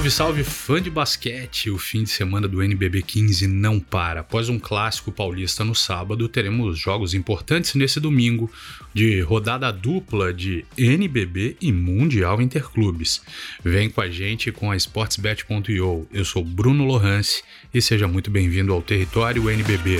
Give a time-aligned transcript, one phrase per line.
[0.00, 1.68] Salve, salve fã de basquete!
[1.68, 4.20] O fim de semana do NBB 15 não para.
[4.20, 8.50] Após um clássico paulista no sábado, teremos jogos importantes nesse domingo
[8.94, 13.20] de rodada dupla de NBB e Mundial Interclubes.
[13.62, 16.06] Vem com a gente com a sportsbet.io.
[16.10, 17.42] Eu sou Bruno Lohance
[17.74, 19.98] e seja muito bem-vindo ao território NBB.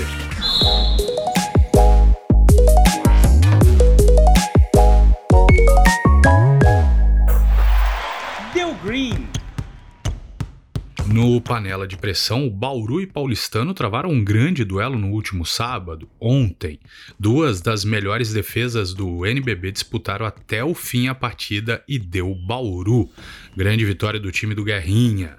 [11.13, 16.07] No panela de pressão, o Bauru e Paulistano travaram um grande duelo no último sábado,
[16.17, 16.79] ontem.
[17.19, 23.09] Duas das melhores defesas do NBB disputaram até o fim a partida e deu Bauru.
[23.57, 25.35] Grande vitória do time do Guerrinha.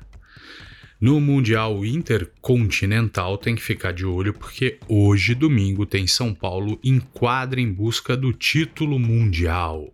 [1.00, 7.00] No Mundial Intercontinental tem que ficar de olho porque hoje, domingo, tem São Paulo em
[7.00, 9.90] quadra em busca do título mundial.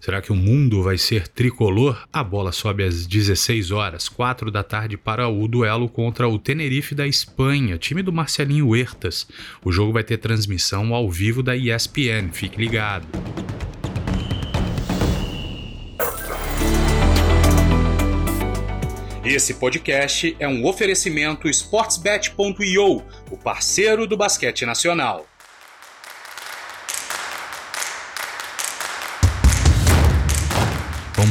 [0.00, 2.06] Será que o mundo vai ser tricolor?
[2.12, 6.94] A bola sobe às 16 horas, 4 da tarde, para o duelo contra o Tenerife
[6.94, 9.26] da Espanha, time do Marcelinho Huertas.
[9.64, 13.06] O jogo vai ter transmissão ao vivo da ESPN, fique ligado.
[19.24, 25.27] Esse podcast é um oferecimento sportsbet.io, o parceiro do basquete nacional.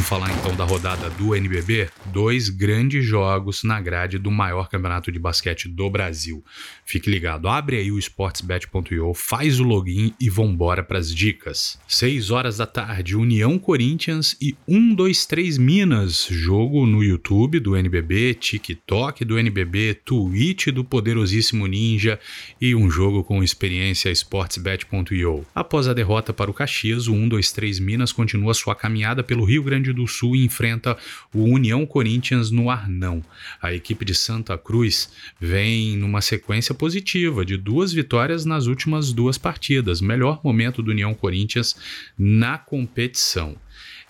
[0.08, 1.89] Falar então da rodada do NBB?
[2.05, 6.44] Dois grandes jogos na grade do maior campeonato de basquete do Brasil.
[6.86, 11.80] Fique ligado, abre aí o sportsbet.io, faz o login e vambora para as dicas.
[11.88, 16.27] 6 horas da tarde, União Corinthians e 123 Minas.
[16.30, 22.19] Jogo no YouTube do NBB, TikTok do NBB, Twitch do poderosíssimo Ninja
[22.61, 25.45] e um jogo com experiência sportsbet.io.
[25.53, 29.88] Após a derrota para o Caxias, o 123 Minas continua sua caminhada pelo Rio Grande
[29.88, 30.95] Grande do Sul enfrenta
[31.33, 33.23] o União Corinthians no Arnão.
[33.61, 39.37] A equipe de Santa Cruz vem numa sequência positiva de duas vitórias nas últimas duas
[39.37, 41.75] partidas, melhor momento do União Corinthians
[42.17, 43.55] na competição.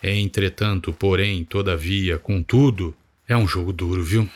[0.04, 2.94] Entretanto, porém, todavia, contudo,
[3.28, 4.30] é um jogo duro, viu?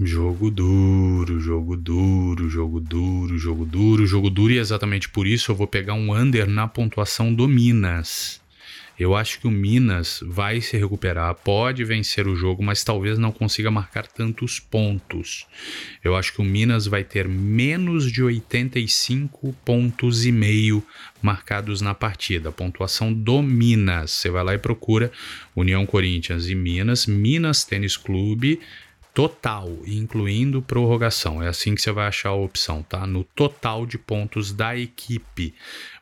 [0.00, 5.56] Jogo duro, jogo duro, jogo duro, jogo duro, jogo duro, e exatamente por isso eu
[5.56, 8.40] vou pegar um under na pontuação do Minas.
[8.98, 13.30] Eu acho que o Minas vai se recuperar, pode vencer o jogo, mas talvez não
[13.30, 15.46] consiga marcar tantos pontos.
[16.02, 20.82] Eu acho que o Minas vai ter menos de 85 pontos e meio
[21.22, 22.48] marcados na partida.
[22.48, 24.10] A pontuação do Minas.
[24.10, 25.12] Você vai lá e procura
[25.54, 28.58] União Corinthians e Minas, Minas Tênis Clube
[29.18, 31.42] total, incluindo prorrogação.
[31.42, 33.04] É assim que você vai achar a opção, tá?
[33.04, 35.52] No total de pontos da equipe.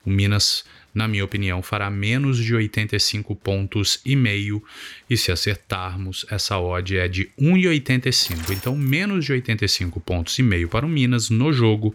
[0.05, 4.63] O Minas na minha opinião, fará menos de 85 pontos e meio.
[5.09, 8.51] E se acertarmos, essa odd é de 1,85.
[8.51, 11.95] Então, menos de 85 pontos e meio para o Minas no jogo,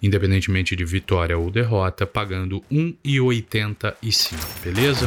[0.00, 5.06] independentemente de vitória ou derrota, pagando 1,85, beleza?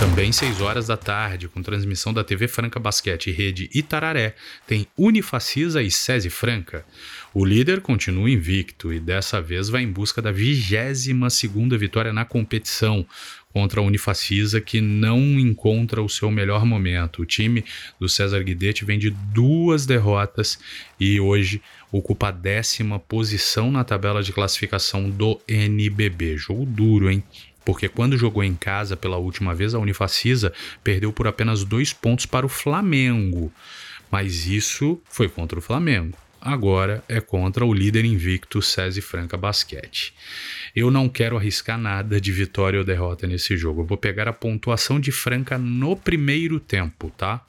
[0.00, 5.82] Também 6 horas da tarde, com transmissão da TV Franca Basquete Rede Itararé, tem Unifacisa
[5.82, 6.86] e SESI Franca.
[7.34, 12.24] O líder continua invicto e dessa vez vai em busca da 22 segunda vitória na
[12.24, 13.04] competição
[13.52, 17.22] contra a Unifacisa, que não encontra o seu melhor momento.
[17.22, 17.64] O time
[17.98, 20.60] do César Guidetti vem de duas derrotas
[21.00, 21.60] e hoje
[21.90, 26.36] ocupa a décima posição na tabela de classificação do NBB.
[26.36, 27.24] Jogo duro, hein?
[27.68, 32.24] Porque quando jogou em casa pela última vez, a Unifacisa perdeu por apenas dois pontos
[32.24, 33.52] para o Flamengo.
[34.10, 40.14] Mas isso foi contra o Flamengo agora é contra o líder invicto SESI Franca Basquete.
[40.74, 43.82] Eu não quero arriscar nada de vitória ou derrota nesse jogo.
[43.82, 47.44] Eu vou pegar a pontuação de Franca no primeiro tempo, tá?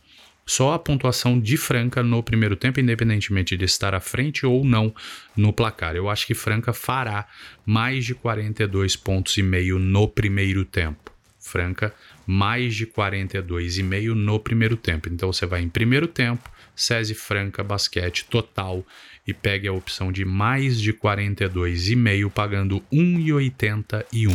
[0.50, 4.92] Só a pontuação de Franca no primeiro tempo, independentemente de estar à frente ou não
[5.38, 5.96] no placar.
[5.96, 7.28] Eu acho que Franca fará
[7.63, 11.19] mais de 42 pontos e meio no primeiro tempo.
[11.50, 11.94] Franca,
[12.28, 15.10] mais de 42 e meio no primeiro tempo.
[15.10, 18.86] Então você vai em primeiro tempo, SESI Franca Basquete total
[19.28, 24.34] e pegue a opção de mais de 42,5 pagando 1,81.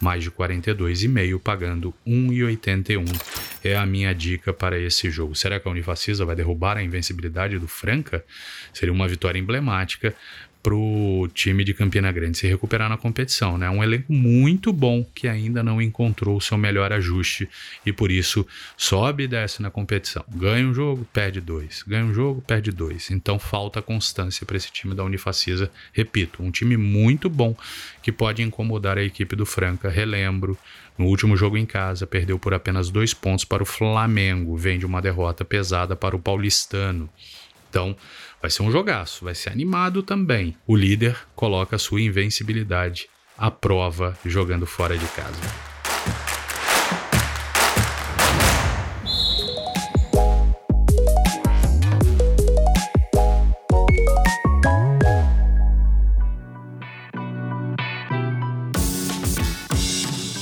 [0.00, 3.04] Mais de 42,5 pagando 1,81
[3.64, 5.34] é a minha dica para esse jogo.
[5.34, 8.24] Será que a Unifacisa vai derrubar a invencibilidade do Franca?
[8.72, 10.14] Seria uma vitória emblemática
[10.62, 13.68] pro time de Campina Grande se recuperar na competição, né?
[13.68, 17.48] Um elenco muito bom que ainda não encontrou o seu melhor ajuste
[17.84, 20.24] e por isso sobe e desce na competição.
[20.28, 21.82] Ganha um jogo, perde dois.
[21.86, 23.10] Ganha um jogo, perde dois.
[23.10, 25.70] Então falta constância para esse time da Unifacisa.
[25.92, 27.56] Repito, um time muito bom
[28.00, 29.88] que pode incomodar a equipe do Franca.
[29.88, 30.56] Relembro,
[30.96, 34.56] no último jogo em casa, perdeu por apenas dois pontos para o Flamengo.
[34.56, 37.10] Vem de uma derrota pesada para o Paulistano.
[37.72, 37.96] Então,
[38.38, 40.54] vai ser um jogaço, vai ser animado também.
[40.66, 43.08] O líder coloca sua invencibilidade
[43.38, 45.71] à prova jogando fora de casa.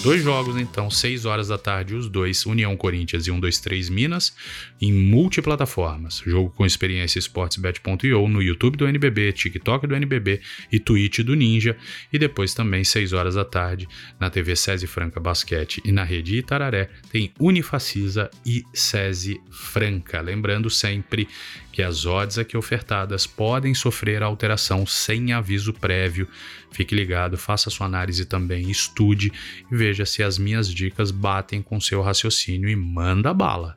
[0.03, 4.35] Dois jogos, então, 6 horas da tarde, os dois, União Corinthians e 123 Minas,
[4.81, 6.23] em multiplataformas.
[6.25, 10.41] Jogo com experiência esportsbet.io no YouTube do NBB, TikTok do NBB
[10.73, 11.77] e Twitch do Ninja.
[12.11, 13.87] E depois também, 6 horas da tarde,
[14.19, 20.23] na TV SESI Franca Basquete e na rede Itararé, tem Unifacisa e SESI Franca.
[20.23, 21.29] Lembrando sempre
[21.73, 26.27] que as odds aqui ofertadas podem sofrer alteração sem aviso prévio.
[26.73, 29.33] Fique ligado, faça sua análise também, estude
[29.71, 33.77] e veja se as minhas dicas batem com seu raciocínio e manda bala.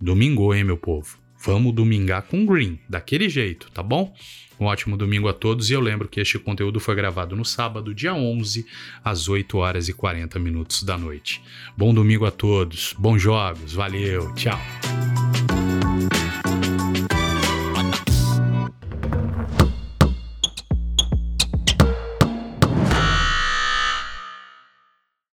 [0.00, 1.18] Domingo, hein, meu povo?
[1.44, 4.14] Vamos domingar com green, daquele jeito, tá bom?
[4.58, 7.94] Um ótimo domingo a todos e eu lembro que este conteúdo foi gravado no sábado,
[7.94, 8.64] dia 11,
[9.04, 11.42] às 8 horas e 40 minutos da noite.
[11.76, 14.58] Bom domingo a todos, bons jogos, valeu, tchau.